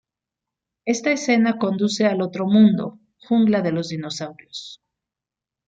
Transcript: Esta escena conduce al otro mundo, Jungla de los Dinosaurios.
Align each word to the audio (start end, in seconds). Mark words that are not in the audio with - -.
Esta 0.85 1.11
escena 1.11 1.59
conduce 1.59 2.07
al 2.07 2.23
otro 2.23 2.47
mundo, 2.47 2.97
Jungla 3.19 3.61
de 3.61 3.71
los 3.71 3.89
Dinosaurios. 3.89 4.81